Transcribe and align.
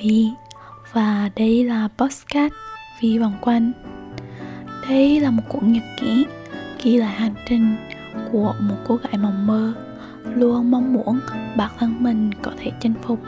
Vi 0.00 0.30
và 0.92 1.30
đây 1.36 1.64
là 1.64 1.88
podcast 1.98 2.52
Vi 3.00 3.18
vòng 3.18 3.38
quanh. 3.40 3.72
Đây 4.88 5.20
là 5.20 5.30
một 5.30 5.42
cuốn 5.48 5.72
nhật 5.72 5.82
ký 6.00 6.26
ghi 6.82 6.96
lại 6.96 7.14
hành 7.14 7.34
trình 7.48 7.76
của 8.32 8.54
một 8.60 8.76
cô 8.86 8.96
gái 8.96 9.18
mộng 9.18 9.46
mơ, 9.46 9.74
luôn 10.34 10.70
mong 10.70 10.92
muốn 10.92 11.20
bản 11.56 11.70
thân 11.78 11.96
mình 11.98 12.30
có 12.42 12.52
thể 12.58 12.70
chinh 12.80 12.94
phục 13.02 13.20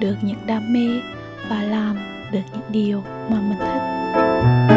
được 0.00 0.16
những 0.22 0.46
đam 0.46 0.72
mê 0.72 1.00
và 1.48 1.62
làm 1.62 1.96
được 2.32 2.42
những 2.52 2.72
điều 2.72 3.02
mà 3.30 3.40
mình 3.40 3.58
thích. 3.58 4.69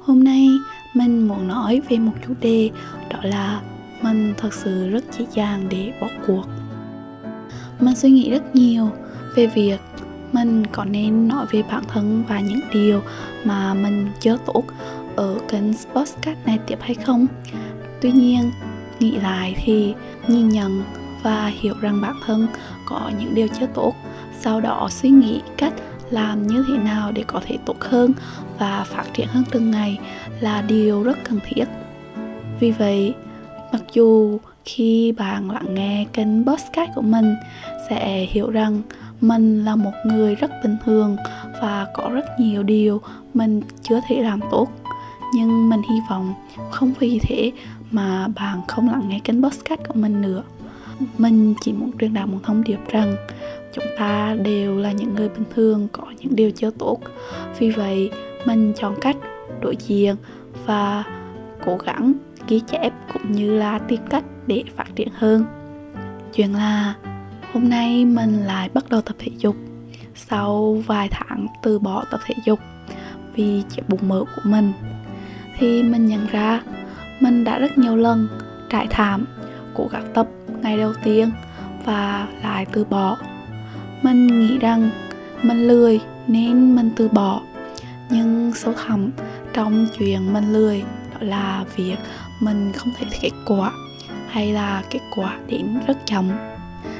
Hôm 0.00 0.24
nay 0.24 0.48
mình 0.94 1.28
muốn 1.28 1.48
nói 1.48 1.80
về 1.88 1.98
một 1.98 2.12
chủ 2.26 2.34
đề 2.40 2.70
đó 3.10 3.18
là 3.22 3.60
mình 4.02 4.34
thật 4.36 4.54
sự 4.54 4.88
rất 4.90 5.04
dễ 5.18 5.26
dàng 5.34 5.66
để 5.70 5.92
bỏ 6.00 6.08
cuộc. 6.26 6.44
Mình 7.80 7.94
suy 7.94 8.10
nghĩ 8.10 8.30
rất 8.30 8.56
nhiều 8.56 8.90
về 9.36 9.46
việc 9.46 9.78
mình 10.32 10.66
có 10.72 10.84
nên 10.84 11.28
nói 11.28 11.46
về 11.50 11.62
bản 11.62 11.82
thân 11.88 12.24
và 12.28 12.40
những 12.40 12.60
điều 12.72 13.02
mà 13.44 13.74
mình 13.74 14.08
chưa 14.20 14.36
tốt 14.46 14.64
ở 15.16 15.38
kênh 15.48 15.74
podcast 15.94 16.38
này 16.46 16.58
tiếp 16.66 16.78
hay 16.80 16.94
không. 16.94 17.26
Tuy 18.00 18.12
nhiên, 18.12 18.50
nghĩ 19.00 19.16
lại 19.16 19.56
thì 19.64 19.94
nhìn 20.28 20.48
nhận 20.48 20.82
và 21.22 21.46
hiểu 21.46 21.74
rằng 21.80 22.00
bản 22.00 22.14
thân 22.26 22.46
có 22.86 23.10
những 23.18 23.34
điều 23.34 23.48
chưa 23.60 23.66
tốt 23.74 23.94
sau 24.40 24.60
đó 24.60 24.88
suy 24.90 25.10
nghĩ 25.10 25.40
cách 25.56 25.72
làm 26.12 26.46
như 26.46 26.64
thế 26.68 26.78
nào 26.78 27.12
để 27.12 27.24
có 27.26 27.40
thể 27.46 27.58
tốt 27.66 27.76
hơn 27.80 28.12
và 28.58 28.84
phát 28.84 29.04
triển 29.14 29.26
hơn 29.26 29.44
từng 29.50 29.70
ngày 29.70 29.98
là 30.40 30.62
điều 30.62 31.02
rất 31.02 31.18
cần 31.24 31.38
thiết. 31.48 31.64
Vì 32.60 32.70
vậy, 32.70 33.14
mặc 33.72 33.82
dù 33.92 34.38
khi 34.64 35.12
bạn 35.12 35.50
lắng 35.50 35.74
nghe 35.74 36.06
kênh 36.12 36.46
podcast 36.46 36.90
của 36.94 37.02
mình, 37.02 37.34
sẽ 37.90 38.26
hiểu 38.30 38.50
rằng 38.50 38.82
mình 39.20 39.64
là 39.64 39.76
một 39.76 39.92
người 40.04 40.34
rất 40.34 40.50
bình 40.62 40.76
thường 40.84 41.16
và 41.62 41.86
có 41.94 42.10
rất 42.12 42.24
nhiều 42.38 42.62
điều 42.62 43.00
mình 43.34 43.60
chưa 43.82 44.00
thể 44.08 44.22
làm 44.22 44.40
tốt. 44.50 44.68
Nhưng 45.34 45.68
mình 45.68 45.82
hy 45.82 45.96
vọng 46.10 46.34
không 46.70 46.92
vì 46.98 47.18
thế 47.22 47.52
mà 47.90 48.28
bạn 48.28 48.60
không 48.68 48.90
lắng 48.90 49.08
nghe 49.08 49.18
kênh 49.18 49.42
podcast 49.42 49.80
của 49.88 49.94
mình 49.94 50.22
nữa 50.22 50.42
mình 51.18 51.54
chỉ 51.60 51.72
muốn 51.72 51.90
truyền 51.98 52.14
đạt 52.14 52.28
một 52.28 52.38
thông 52.42 52.64
điệp 52.64 52.78
rằng 52.88 53.16
chúng 53.72 53.84
ta 53.98 54.36
đều 54.42 54.78
là 54.78 54.92
những 54.92 55.14
người 55.14 55.28
bình 55.28 55.44
thường, 55.54 55.88
có 55.92 56.02
những 56.18 56.36
điều 56.36 56.50
chưa 56.50 56.70
tốt. 56.70 56.98
Vì 57.58 57.70
vậy, 57.70 58.10
mình 58.46 58.72
chọn 58.76 58.94
cách 59.00 59.16
đối 59.60 59.76
diện 59.76 60.16
và 60.66 61.04
cố 61.64 61.76
gắng 61.76 62.12
ghi 62.48 62.60
chép 62.60 62.92
cũng 63.12 63.32
như 63.32 63.58
là 63.58 63.78
tìm 63.78 64.00
cách 64.10 64.24
để 64.46 64.64
phát 64.76 64.86
triển 64.94 65.08
hơn. 65.14 65.44
Chuyện 66.34 66.54
là, 66.54 66.94
hôm 67.52 67.68
nay 67.68 68.04
mình 68.04 68.42
lại 68.42 68.68
bắt 68.74 68.84
đầu 68.90 69.00
tập 69.00 69.16
thể 69.18 69.32
dục. 69.38 69.56
Sau 70.14 70.82
vài 70.86 71.08
tháng 71.10 71.46
từ 71.62 71.78
bỏ 71.78 72.04
tập 72.10 72.20
thể 72.26 72.34
dục 72.44 72.58
vì 73.34 73.62
chiếc 73.70 73.88
bụng 73.88 74.08
mỡ 74.08 74.20
của 74.20 74.42
mình, 74.44 74.72
thì 75.58 75.82
mình 75.82 76.06
nhận 76.06 76.26
ra 76.26 76.62
mình 77.20 77.44
đã 77.44 77.58
rất 77.58 77.78
nhiều 77.78 77.96
lần 77.96 78.28
trải 78.70 78.86
thảm, 78.90 79.26
cố 79.74 79.88
gắng 79.92 80.06
tập 80.14 80.26
ngày 80.62 80.76
đầu 80.76 80.92
tiên 81.04 81.30
và 81.84 82.28
lại 82.42 82.66
từ 82.72 82.84
bỏ. 82.84 83.16
Mình 84.02 84.26
nghĩ 84.40 84.58
rằng 84.58 84.90
mình 85.42 85.68
lười 85.68 86.00
nên 86.26 86.74
mình 86.76 86.90
từ 86.96 87.08
bỏ. 87.08 87.40
Nhưng 88.10 88.52
sâu 88.54 88.74
thẳm 88.86 89.10
trong 89.52 89.86
chuyện 89.98 90.32
mình 90.32 90.52
lười 90.52 90.82
đó 90.82 91.18
là 91.20 91.64
việc 91.76 91.96
mình 92.40 92.72
không 92.76 92.92
thể 92.98 93.06
kết 93.20 93.30
quả 93.46 93.72
hay 94.28 94.52
là 94.52 94.82
kết 94.90 95.00
quả 95.16 95.38
đến 95.46 95.78
rất 95.86 95.98
chậm. 96.06 96.30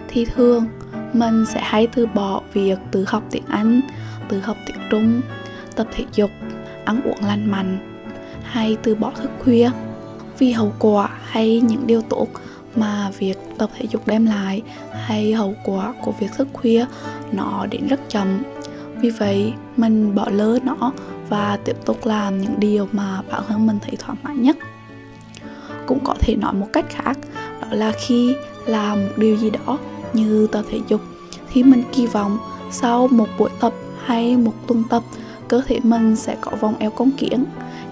Thì 0.09 0.25
thường 0.25 0.67
mình 1.13 1.45
sẽ 1.47 1.61
hay 1.65 1.87
từ 1.87 2.07
bỏ 2.07 2.41
việc 2.53 2.79
tự 2.91 3.05
học 3.09 3.23
tiếng 3.31 3.47
anh, 3.49 3.81
tự 4.29 4.41
học 4.41 4.57
tiếng 4.67 4.77
trung, 4.91 5.21
tập 5.77 5.87
thể 5.93 6.05
dục, 6.13 6.31
ăn 6.85 7.03
uống 7.03 7.25
lành 7.27 7.51
mạnh 7.51 7.79
hay 8.43 8.77
từ 8.83 8.95
bỏ 8.95 9.11
thức 9.11 9.31
khuya 9.45 9.71
vì 10.39 10.53
hậu 10.53 10.73
quả 10.79 11.09
hay 11.25 11.61
những 11.61 11.87
điều 11.87 12.03
tốt 12.03 12.27
mà 12.77 13.11
việc 13.19 13.39
tập 13.59 13.71
thể 13.79 13.87
dục 13.91 14.07
đem 14.07 14.27
lại 14.27 14.63
hay 14.93 15.33
hậu 15.33 15.55
quả 15.65 15.95
của 16.03 16.13
việc 16.13 16.33
thức 16.37 16.49
khuya 16.53 16.87
nó 17.33 17.67
đến 17.71 17.87
rất 17.87 18.01
chậm. 18.09 18.43
Vì 18.97 19.11
vậy, 19.11 19.53
mình 19.77 20.15
bỏ 20.15 20.29
lỡ 20.31 20.59
nó 20.63 20.93
và 21.29 21.59
tiếp 21.65 21.77
tục 21.85 22.07
làm 22.07 22.41
những 22.41 22.61
điều 22.61 22.89
mà 22.93 23.23
bản 23.31 23.43
thân 23.49 23.67
mình 23.67 23.79
thấy 23.83 23.97
thoải 23.99 24.19
mái 24.23 24.37
nhất. 24.37 24.57
Cũng 25.87 25.99
có 26.05 26.15
thể 26.21 26.37
nói 26.37 26.53
một 26.55 26.69
cách 26.73 26.85
khác, 26.89 27.19
đó 27.61 27.69
là 27.71 27.93
khi 28.07 28.35
làm 28.67 29.03
một 29.03 29.13
điều 29.17 29.37
gì 29.37 29.51
đó 29.51 29.79
như 30.13 30.47
tập 30.53 30.65
thể 30.71 30.81
dục, 30.89 31.01
thì 31.53 31.63
mình 31.63 31.83
kỳ 31.93 32.07
vọng 32.07 32.39
sau 32.71 33.09
một 33.09 33.29
buổi 33.39 33.51
tập 33.61 33.73
hay 34.05 34.37
một 34.37 34.55
tuần 34.67 34.85
tập, 34.91 35.03
cơ 35.49 35.63
thể 35.67 35.79
mình 35.83 36.17
sẽ 36.17 36.37
có 36.41 36.51
vòng 36.61 36.75
eo 36.79 36.91
cong 36.91 37.11
kiển, 37.11 37.45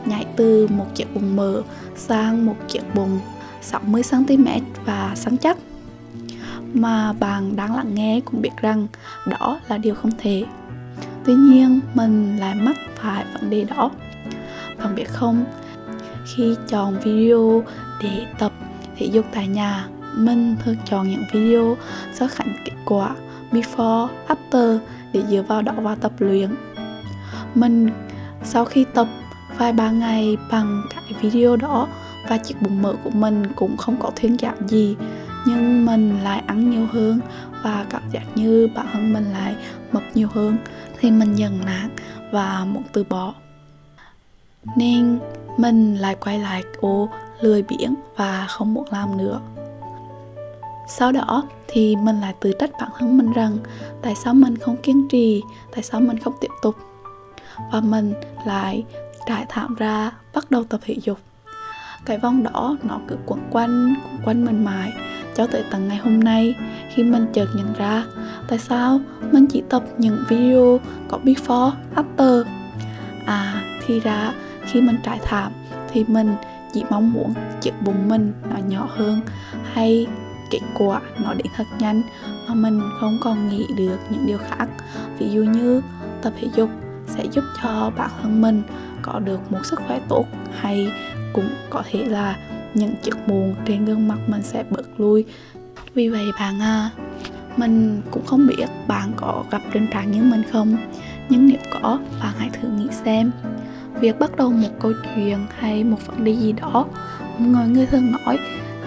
nhảy 0.07 0.27
từ 0.37 0.67
một 0.71 0.87
chiếc 0.95 1.15
bụng 1.15 1.37
mờ 1.37 1.63
sang 1.97 2.47
một 2.47 2.57
chiếc 2.69 2.95
bụng 2.95 3.21
60cm 3.63 4.61
và 4.85 5.13
săn 5.15 5.37
chắc. 5.37 5.59
Mà 6.75 7.13
bạn 7.13 7.57
đang 7.57 7.77
lắng 7.77 7.95
nghe 7.95 8.21
cũng 8.25 8.43
biết 8.43 8.51
rằng 8.61 8.87
đó 9.27 9.61
là 9.69 9.79
điều 9.79 9.95
không 9.95 10.11
thể. 10.19 10.45
Tuy 11.25 11.35
nhiên, 11.35 11.81
mình 11.95 12.37
lại 12.37 12.55
mắc 12.55 12.77
phải 12.97 13.25
vấn 13.35 13.51
đề 13.51 13.65
đó. 13.65 13.91
Bạn 14.79 14.95
biết 14.95 15.09
không, 15.09 15.45
khi 16.35 16.57
chọn 16.69 16.97
video 17.05 17.63
để 18.03 18.27
tập 18.39 18.53
thể 18.97 19.07
dục 19.07 19.27
tại 19.33 19.49
nhà, 19.49 19.89
mình 20.17 20.57
thường 20.65 20.77
chọn 20.85 21.09
những 21.11 21.25
video 21.33 21.77
so 22.15 22.29
sánh 22.29 22.55
kết 22.65 22.73
quả 22.85 23.15
before, 23.53 24.09
after 24.29 24.79
để 25.13 25.23
dựa 25.31 25.43
vào 25.43 25.63
đó 25.63 25.73
vào 25.73 25.97
tập 25.97 26.13
luyện. 26.19 26.51
Mình, 27.55 27.89
sau 28.45 28.65
khi 28.65 28.85
tập 28.95 29.07
vài 29.59 29.73
ba 29.73 29.91
ngày 29.91 30.37
bằng 30.51 30.83
cái 30.93 31.21
video 31.21 31.57
đó 31.57 31.89
và 32.29 32.39
chiếc 32.39 32.63
bụng 32.63 32.83
mỡ 32.83 32.95
của 33.05 33.11
mình 33.11 33.43
cũng 33.57 33.77
không 33.77 33.97
có 34.01 34.11
thuyên 34.17 34.39
giảm 34.39 34.69
gì, 34.69 34.97
nhưng 35.47 35.87
mình 35.87 36.19
lại 36.23 36.43
ăn 36.47 36.71
nhiều 36.71 36.87
hơn 36.93 37.21
và 37.63 37.87
cảm 37.91 38.03
giác 38.11 38.23
như 38.35 38.69
bản 38.75 38.87
thân 38.93 39.13
mình 39.13 39.33
lại 39.33 39.57
mập 39.93 40.03
nhiều 40.15 40.29
hơn, 40.33 40.57
thì 40.99 41.11
mình 41.11 41.35
dần 41.35 41.61
nản 41.67 41.91
và 42.33 42.65
muốn 42.65 42.83
từ 42.93 43.05
bỏ. 43.05 43.35
Nên 44.77 45.19
mình 45.57 45.97
lại 45.97 46.17
quay 46.21 46.39
lại 46.39 46.63
ô 46.81 47.09
lười 47.41 47.63
biếng 47.63 47.95
và 48.17 48.47
không 48.49 48.75
muốn 48.75 48.89
làm 48.91 49.17
nữa. 49.17 49.41
Sau 50.89 51.13
đó 51.13 51.45
thì 51.69 51.97
mình 51.97 52.21
lại 52.21 52.35
tự 52.41 52.53
trách 52.59 52.71
bản 52.81 52.91
thân 52.99 53.19
mình 53.19 53.33
rằng 53.33 53.57
tại 54.03 54.15
sao 54.15 54.35
mình 54.35 54.57
không 54.59 54.77
kiên 54.77 55.09
trì, 55.09 55.43
tại 55.73 55.83
sao 55.83 56.01
mình 56.01 56.19
không 56.19 56.35
tiếp 56.41 56.51
tục. 56.63 56.77
Và 57.73 57.81
mình 57.81 58.15
lại 58.45 58.85
trải 59.27 59.47
thảm 59.49 59.75
ra, 59.75 60.13
bắt 60.35 60.51
đầu 60.51 60.65
tập 60.65 60.81
thể 60.85 60.97
dục 61.03 61.19
cái 62.05 62.19
vòng 62.19 62.43
đó, 62.43 62.77
nó 62.83 63.01
cứ 63.09 63.17
quẩn 63.27 63.41
quanh 63.51 63.95
quẩn 64.05 64.19
quanh 64.25 64.45
mình 64.45 64.65
mãi, 64.65 64.93
cho 65.35 65.47
tới 65.47 65.65
tận 65.71 65.89
ngày 65.89 65.97
hôm 65.97 66.21
nay, 66.21 66.55
khi 66.95 67.03
mình 67.03 67.27
chợt 67.33 67.47
nhận 67.57 67.73
ra 67.73 68.05
tại 68.49 68.59
sao 68.59 69.01
mình 69.33 69.47
chỉ 69.47 69.63
tập 69.69 69.83
những 69.99 70.25
video 70.29 70.81
có 71.09 71.19
before, 71.25 71.73
after. 71.95 72.45
À 73.27 73.63
thì 73.87 74.01
ra, 74.01 74.33
khi 74.65 74.81
mình 74.81 74.97
trải 75.03 75.19
thảm, 75.25 75.53
thì 75.93 76.05
mình 76.09 76.35
chỉ 76.73 76.85
mong 76.91 77.13
muốn 77.13 77.35
chiếc 77.61 77.73
bụng 77.83 78.09
mình 78.09 78.33
nó 78.51 78.57
nhỏ 78.69 78.89
hơn, 78.91 79.21
hay 79.73 80.07
kết 80.51 80.61
quả 80.75 81.01
nó 81.25 81.35
đến 81.35 81.47
thật 81.57 81.67
nhanh, 81.79 82.03
mà 82.49 82.55
mình 82.55 82.81
không 83.01 83.19
còn 83.25 83.49
nghĩ 83.49 83.67
được 83.77 83.99
những 84.11 84.27
điều 84.27 84.39
khác. 84.39 84.67
Ví 85.19 85.31
dụ 85.31 85.43
như, 85.43 85.83
tập 86.23 86.33
thể 86.41 86.49
dục 86.57 86.71
sẽ 87.07 87.25
giúp 87.33 87.45
cho 87.63 87.91
bản 87.97 88.11
thân 88.23 88.41
mình 88.41 88.63
có 89.03 89.19
được 89.19 89.53
một 89.53 89.59
sức 89.65 89.81
khỏe 89.87 90.01
tốt, 90.09 90.25
hay 90.61 90.93
cũng 91.33 91.49
có 91.71 91.83
thể 91.91 92.05
là 92.05 92.37
những 92.75 92.95
chiếc 93.03 93.15
mụn 93.27 93.55
trên 93.65 93.85
gương 93.85 94.09
mặt 94.09 94.19
mình 94.27 94.43
sẽ 94.43 94.65
bớt 94.71 95.01
lui 95.01 95.25
vì 95.95 96.09
vậy 96.09 96.25
bạn 96.39 96.61
à 96.61 96.91
mình 97.57 98.03
cũng 98.11 98.27
không 98.27 98.47
biết 98.47 98.67
bạn 98.89 99.13
có 99.17 99.45
gặp 99.51 99.63
tình 99.73 99.87
trạng 99.93 100.13
như 100.13 100.23
mình 100.23 100.43
không 100.53 100.77
nhưng 101.29 101.47
nếu 101.47 101.59
có 101.71 101.99
bạn 102.21 102.33
hãy 102.39 102.51
thử 102.53 102.69
nghĩ 102.69 102.87
xem. 103.05 103.31
Việc 104.01 104.19
bắt 104.19 104.37
đầu 104.37 104.53
một 104.53 104.69
câu 104.81 104.93
chuyện 105.15 105.39
hay 105.59 105.85
một 105.85 106.07
vấn 106.07 106.25
đề 106.25 106.33
gì 106.33 106.53
đó 106.53 106.87
mọi 107.39 107.69
người 107.69 107.87
thường 107.87 108.13
nói 108.13 108.39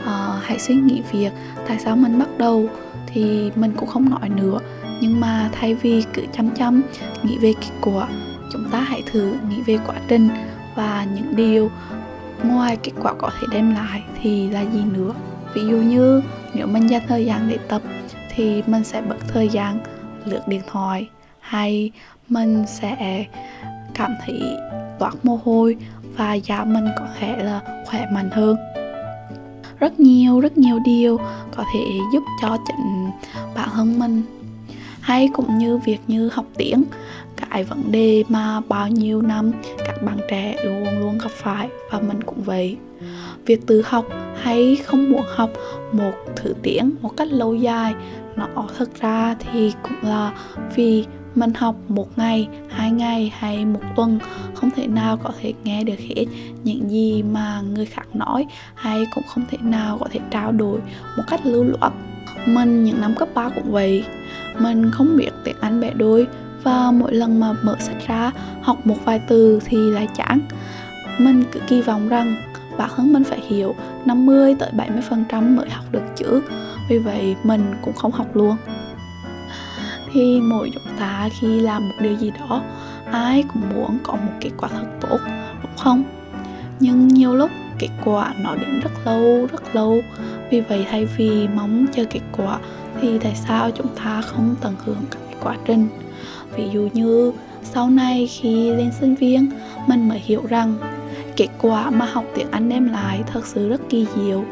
uh, 0.01 0.43
hãy 0.43 0.59
suy 0.59 0.75
nghĩ 0.75 1.01
việc 1.11 1.31
tại 1.67 1.79
sao 1.79 1.95
mình 1.95 2.19
bắt 2.19 2.29
đầu 2.37 2.69
thì 3.07 3.51
mình 3.55 3.73
cũng 3.77 3.89
không 3.89 4.09
nói 4.09 4.29
nữa. 4.29 4.59
Nhưng 5.01 5.19
mà 5.19 5.49
thay 5.51 5.75
vì 5.75 6.03
cứ 6.13 6.21
chăm 6.33 6.49
chăm 6.49 6.81
nghĩ 7.23 7.37
về 7.37 7.53
kết 7.61 7.71
quả 7.81 8.07
chúng 8.51 8.69
ta 8.71 8.79
hãy 8.79 9.03
thử 9.11 9.35
nghĩ 9.49 9.61
về 9.65 9.77
quá 9.87 9.95
trình 10.07 10.29
và 10.75 11.07
những 11.15 11.35
điều 11.35 11.69
ngoài 12.43 12.77
kết 12.83 12.91
quả 13.01 13.13
có 13.13 13.29
thể 13.39 13.47
đem 13.51 13.73
lại 13.73 14.03
thì 14.21 14.49
là 14.49 14.61
gì 14.61 14.83
nữa? 14.93 15.13
Ví 15.53 15.61
dụ 15.61 15.77
như 15.77 16.21
nếu 16.53 16.67
mình 16.67 16.87
dành 16.87 17.01
thời 17.07 17.25
gian 17.25 17.49
để 17.49 17.57
tập 17.67 17.81
thì 18.35 18.63
mình 18.67 18.83
sẽ 18.83 19.01
bật 19.01 19.17
thời 19.27 19.49
gian 19.49 19.79
lướt 20.25 20.47
điện 20.47 20.61
thoại, 20.67 21.09
hay 21.39 21.91
mình 22.29 22.63
sẽ 22.67 23.25
cảm 23.93 24.15
thấy 24.25 24.41
toát 24.99 25.13
mồ 25.23 25.39
hôi 25.45 25.77
và 26.17 26.33
da 26.33 26.63
mình 26.63 26.85
có 26.97 27.07
thể 27.19 27.43
là 27.43 27.61
khỏe 27.85 28.05
mạnh 28.13 28.29
hơn. 28.31 28.57
Rất 29.79 29.99
nhiều 29.99 30.39
rất 30.39 30.57
nhiều 30.57 30.79
điều 30.85 31.17
có 31.55 31.63
thể 31.73 31.79
giúp 32.13 32.23
cho 32.41 32.57
chỉnh 32.67 33.11
bản 33.55 33.69
thân 33.73 33.99
mình, 33.99 34.23
hay 35.01 35.29
cũng 35.33 35.57
như 35.57 35.77
việc 35.77 35.99
như 36.07 36.29
học 36.33 36.45
tiếng 36.57 36.83
cái 37.53 37.63
vấn 37.63 37.91
đề 37.91 38.23
mà 38.29 38.61
bao 38.67 38.87
nhiêu 38.87 39.21
năm 39.21 39.51
các 39.77 40.03
bạn 40.03 40.17
trẻ 40.29 40.55
luôn 40.65 40.99
luôn 40.99 41.17
gặp 41.17 41.31
phải, 41.31 41.69
và 41.91 41.99
mình 41.99 42.23
cũng 42.23 42.43
vậy. 42.43 42.77
Việc 43.45 43.67
tự 43.67 43.81
học 43.85 44.05
hay 44.41 44.77
không 44.85 45.09
muốn 45.09 45.23
học 45.35 45.49
một 45.91 46.13
thứ 46.35 46.53
tiếng, 46.61 46.95
một 47.01 47.17
cách 47.17 47.27
lâu 47.31 47.55
dài, 47.55 47.95
nó 48.35 48.47
thật 48.77 48.89
ra 49.01 49.35
thì 49.39 49.73
cũng 49.83 50.09
là 50.09 50.33
vì 50.75 51.05
mình 51.35 51.53
học 51.53 51.75
một 51.87 52.17
ngày, 52.17 52.47
hai 52.69 52.91
ngày 52.91 53.33
hay 53.37 53.65
một 53.65 53.81
tuần, 53.95 54.19
không 54.53 54.69
thể 54.75 54.87
nào 54.87 55.17
có 55.17 55.31
thể 55.41 55.53
nghe 55.63 55.83
được 55.83 55.99
hết 55.99 56.25
những 56.63 56.89
gì 56.89 57.23
mà 57.23 57.61
người 57.61 57.85
khác 57.85 58.07
nói, 58.13 58.45
hay 58.75 59.05
cũng 59.15 59.23
không 59.27 59.45
thể 59.49 59.57
nào 59.61 59.97
có 59.97 60.07
thể 60.11 60.19
trao 60.31 60.51
đổi 60.51 60.79
một 61.17 61.23
cách 61.27 61.45
lưu 61.45 61.63
loát. 61.63 61.93
Mình 62.45 62.83
những 62.83 63.01
năm 63.01 63.15
cấp 63.15 63.27
3 63.33 63.49
cũng 63.49 63.71
vậy. 63.71 64.03
Mình 64.59 64.91
không 64.91 65.17
biết 65.17 65.29
tiếng 65.43 65.55
Anh 65.61 65.81
bẻ 65.81 65.91
đôi 65.93 66.27
và 66.63 66.91
mỗi 66.91 67.13
lần 67.13 67.39
mà 67.39 67.53
mở 67.63 67.75
sách 67.79 68.07
ra, 68.07 68.31
học 68.61 68.87
một 68.87 68.97
vài 69.05 69.21
từ 69.27 69.59
thì 69.65 69.77
lại 69.77 70.07
chán. 70.15 70.39
Mình 71.17 71.43
cứ 71.51 71.59
kỳ 71.67 71.81
vọng 71.81 72.09
rằng 72.09 72.35
bản 72.77 72.89
thân 72.95 73.13
mình 73.13 73.23
phải 73.23 73.39
hiểu 73.39 73.75
50 74.05 74.55
tới 74.59 74.71
70% 74.77 75.55
mới 75.55 75.69
học 75.69 75.85
được 75.91 76.03
chữ. 76.15 76.41
Vì 76.89 76.97
vậy, 76.97 77.35
mình 77.43 77.73
cũng 77.81 77.93
không 77.93 78.11
học 78.11 78.35
luôn. 78.35 78.57
Thì 80.13 80.41
mỗi 80.41 80.69
chúng 80.73 80.97
ta 80.99 81.29
khi 81.39 81.59
làm 81.59 81.89
một 81.89 81.95
điều 81.99 82.17
gì 82.17 82.31
đó, 82.39 82.61
ai 83.11 83.43
cũng 83.53 83.61
muốn 83.75 83.97
có 84.03 84.13
một 84.13 84.31
kết 84.41 84.51
quả 84.57 84.69
thật 84.69 84.87
tốt, 85.01 85.19
đúng 85.63 85.77
không? 85.77 86.03
Nhưng 86.79 87.07
nhiều 87.07 87.35
lúc 87.35 87.51
kết 87.79 87.89
quả 88.05 88.33
nó 88.43 88.55
đến 88.55 88.79
rất 88.79 88.91
lâu 89.05 89.47
rất 89.51 89.75
lâu. 89.75 90.01
Vì 90.51 90.61
vậy, 90.61 90.85
thay 90.89 91.05
vì 91.05 91.47
mong 91.55 91.85
chờ 91.93 92.05
kết 92.09 92.21
quả 92.37 92.59
thì 93.01 93.19
tại 93.19 93.35
sao 93.35 93.71
chúng 93.71 93.87
ta 93.95 94.21
không 94.21 94.55
tận 94.61 94.75
hưởng 94.85 95.03
cái 95.11 95.35
quá 95.43 95.55
trình? 95.65 95.87
Ví 96.55 96.69
dụ 96.73 96.89
như, 96.93 97.31
sau 97.63 97.89
này 97.89 98.27
khi 98.27 98.71
lên 98.71 98.91
sinh 98.99 99.15
viên, 99.15 99.49
mình 99.87 100.09
mới 100.09 100.19
hiểu 100.19 100.41
rằng 100.49 100.75
kết 101.35 101.47
quả 101.61 101.89
mà 101.89 102.05
học 102.05 102.25
tiếng 102.35 102.51
Anh 102.51 102.69
đem 102.69 102.91
lại 102.91 103.23
thật 103.33 103.45
sự 103.45 103.69
rất 103.69 103.81
kỳ 103.89 104.05
diệu. 104.15 104.43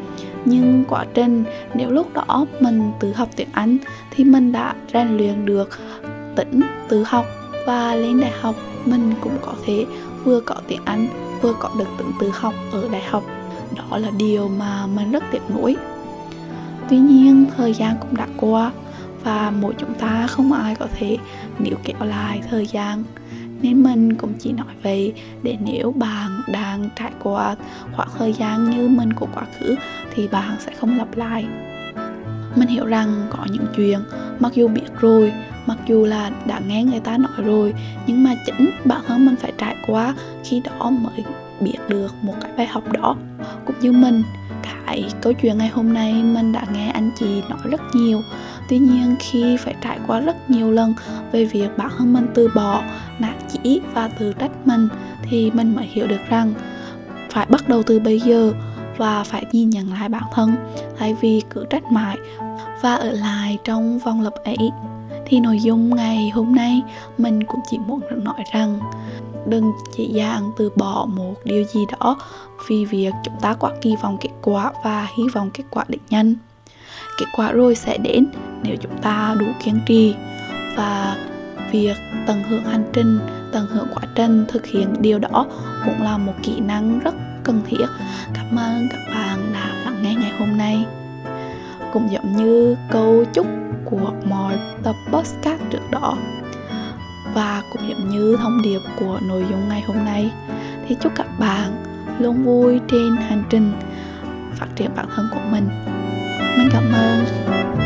Nhưng 0.45 0.83
quá 0.87 1.05
trình, 1.13 1.43
nếu 1.73 1.91
lúc 1.91 2.13
đó 2.13 2.45
mình 2.59 2.91
tự 2.99 3.13
học 3.13 3.29
tiếng 3.35 3.49
Anh 3.51 3.77
thì 4.11 4.23
mình 4.23 4.51
đã 4.51 4.75
rèn 4.93 5.17
luyện 5.17 5.45
được 5.45 5.79
tính 6.35 6.61
tự 6.89 7.03
học 7.03 7.25
và 7.65 7.95
lên 7.95 8.19
đại 8.21 8.31
học, 8.41 8.55
mình 8.85 9.13
cũng 9.21 9.37
có 9.41 9.53
thể 9.65 9.85
vừa 10.23 10.39
có 10.39 10.55
tiếng 10.67 10.81
Anh, 10.85 11.07
vừa 11.41 11.53
có 11.59 11.69
được 11.77 11.87
tính 11.97 12.11
tự 12.19 12.29
học 12.33 12.53
ở 12.71 12.89
đại 12.91 13.03
học. 13.09 13.23
Đó 13.77 13.97
là 13.97 14.09
điều 14.17 14.47
mà 14.47 14.87
mình 14.87 15.11
rất 15.11 15.23
tiếc 15.31 15.41
nuối. 15.55 15.75
Tuy 16.89 16.97
nhiên, 16.97 17.45
thời 17.57 17.73
gian 17.73 17.95
cũng 18.01 18.17
đã 18.17 18.27
qua 18.37 18.71
và 19.23 19.51
mỗi 19.61 19.73
chúng 19.77 19.93
ta 19.93 20.27
không 20.27 20.53
ai 20.53 20.75
có 20.75 20.87
thể 20.93 21.17
nếu 21.63 21.75
kéo 21.83 22.07
lại 22.07 22.41
thời 22.49 22.65
gian. 22.65 23.03
Nên 23.61 23.83
mình 23.83 24.15
cũng 24.15 24.33
chỉ 24.39 24.51
nói 24.51 24.75
vậy 24.83 25.13
để 25.43 25.57
nếu 25.65 25.91
bạn 25.91 26.41
đang 26.51 26.89
trải 26.95 27.11
qua 27.23 27.55
khoảng 27.95 28.09
thời 28.17 28.33
gian 28.33 28.69
như 28.69 28.87
mình 28.87 29.13
của 29.13 29.27
quá 29.33 29.43
khứ 29.59 29.75
thì 30.15 30.27
bạn 30.27 30.55
sẽ 30.59 30.71
không 30.79 30.97
lặp 30.97 31.17
lại. 31.17 31.45
Mình 32.55 32.67
hiểu 32.67 32.85
rằng 32.85 33.27
có 33.29 33.45
những 33.51 33.65
chuyện, 33.75 33.99
mặc 34.39 34.51
dù 34.55 34.67
biết 34.67 34.99
rồi, 34.99 35.33
mặc 35.65 35.77
dù 35.87 36.05
là 36.05 36.31
đã 36.47 36.59
nghe 36.67 36.83
người 36.83 36.99
ta 36.99 37.17
nói 37.17 37.31
rồi, 37.37 37.73
nhưng 38.07 38.23
mà 38.23 38.35
chính 38.45 38.71
bản 38.85 39.01
thân 39.07 39.25
mình 39.25 39.35
phải 39.35 39.51
trải 39.57 39.75
qua 39.87 40.15
khi 40.43 40.61
đó 40.65 40.89
mới 40.89 41.23
biết 41.59 41.77
được 41.87 42.13
một 42.21 42.33
cái 42.41 42.51
bài 42.57 42.67
học 42.67 42.91
đó. 42.91 43.15
Cũng 43.65 43.75
như 43.81 43.91
mình, 43.91 44.23
cái 44.85 45.09
câu 45.21 45.33
chuyện 45.33 45.57
ngày 45.57 45.69
hôm 45.69 45.93
nay 45.93 46.23
mình 46.23 46.51
đã 46.51 46.65
nghe 46.73 46.89
anh 46.89 47.11
chị 47.19 47.41
nói 47.49 47.59
rất 47.63 47.81
nhiều 47.93 48.21
tuy 48.71 48.79
nhiên, 48.79 49.15
khi 49.19 49.57
phải 49.57 49.75
trải 49.81 49.99
qua 50.07 50.19
rất 50.19 50.49
nhiều 50.49 50.71
lần 50.71 50.93
về 51.31 51.45
việc 51.45 51.77
bản 51.77 51.89
thân 51.97 52.13
mình 52.13 52.27
từ 52.35 52.49
bỏ 52.55 52.83
nạt 53.19 53.35
chỉ 53.49 53.81
và 53.93 54.07
tự 54.07 54.33
trách 54.33 54.67
mình, 54.67 54.87
thì 55.29 55.51
mình 55.51 55.75
mới 55.75 55.85
hiểu 55.85 56.07
được 56.07 56.21
rằng 56.29 56.53
phải 57.29 57.45
bắt 57.49 57.69
đầu 57.69 57.83
từ 57.83 57.99
bây 57.99 58.19
giờ 58.19 58.53
và 58.97 59.23
phải 59.23 59.45
nhìn 59.51 59.69
nhận 59.69 59.93
lại 59.93 60.09
bản 60.09 60.23
thân. 60.33 60.55
Thay 60.97 61.15
vì 61.21 61.41
cứ 61.49 61.65
trách 61.69 61.91
mãi 61.91 62.17
và 62.81 62.95
ở 62.95 63.11
lại 63.11 63.57
trong 63.63 63.99
vòng 63.99 64.21
lặp 64.21 64.33
ấy, 64.33 64.71
thì 65.25 65.39
nội 65.39 65.59
dung 65.59 65.95
ngày 65.95 66.29
hôm 66.29 66.55
nay 66.55 66.81
mình 67.17 67.43
cũng 67.43 67.59
chỉ 67.69 67.77
muốn 67.87 68.01
nói 68.23 68.43
rằng 68.53 68.79
đừng 69.45 69.71
chỉ 69.97 70.05
dàng 70.05 70.51
từ 70.57 70.71
bỏ 70.75 71.07
một 71.15 71.33
điều 71.43 71.63
gì 71.63 71.85
đó 71.99 72.17
vì 72.67 72.85
việc 72.85 73.11
chúng 73.23 73.39
ta 73.41 73.53
quá 73.53 73.71
kỳ 73.81 73.95
vọng 73.95 74.17
kết 74.21 74.31
quả 74.41 74.71
và 74.83 75.07
hy 75.17 75.23
vọng 75.33 75.51
kết 75.53 75.63
quả 75.69 75.85
đến 75.87 76.01
nhanh 76.09 76.35
kết 77.21 77.27
quả 77.33 77.51
rồi 77.51 77.75
sẽ 77.75 77.97
đến 77.97 78.25
nếu 78.63 78.75
chúng 78.81 78.97
ta 78.97 79.35
đủ 79.39 79.45
kiên 79.63 79.79
trì. 79.85 80.15
Và 80.75 81.15
việc 81.71 81.95
tận 82.27 82.43
hưởng 82.43 82.63
hành 82.63 82.83
trình, 82.93 83.19
tận 83.51 83.67
hưởng 83.67 83.87
quá 83.93 84.03
trình 84.15 84.45
thực 84.47 84.65
hiện 84.65 84.93
điều 84.99 85.19
đó 85.19 85.45
cũng 85.85 86.01
là 86.01 86.17
một 86.17 86.33
kỹ 86.43 86.59
năng 86.59 86.99
rất 86.99 87.15
cần 87.43 87.61
thiết. 87.67 87.85
Cảm 88.33 88.55
ơn 88.59 88.87
các 88.91 89.15
bạn 89.15 89.53
đã 89.53 89.71
lắng 89.85 90.03
nghe 90.03 90.15
ngày 90.15 90.31
hôm 90.39 90.57
nay. 90.57 90.85
Cũng 91.93 92.11
giống 92.11 92.35
như 92.35 92.75
câu 92.91 93.25
chúc 93.33 93.47
của 93.85 94.11
mọi 94.29 94.57
tập 94.83 94.95
podcast 95.11 95.61
trước 95.69 95.91
đó, 95.91 96.17
và 97.33 97.63
cũng 97.71 97.89
giống 97.89 98.09
như 98.09 98.37
thông 98.41 98.61
điệp 98.61 98.79
của 98.99 99.19
nội 99.27 99.45
dung 99.49 99.69
ngày 99.69 99.81
hôm 99.87 100.05
nay, 100.05 100.31
thì 100.87 100.95
chúc 101.01 101.11
các 101.15 101.27
bạn 101.39 101.83
luôn 102.19 102.43
vui 102.43 102.79
trên 102.91 103.17
hành 103.17 103.43
trình 103.49 103.71
phát 104.55 104.67
triển 104.75 104.91
bản 104.95 105.05
thân 105.15 105.27
của 105.33 105.41
mình. 105.51 105.69
Mình 106.57 106.69
cảm 106.71 106.91
ơn 106.93 107.80